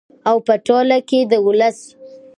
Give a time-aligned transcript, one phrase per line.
[0.29, 1.77] او په ټوله کې د ولس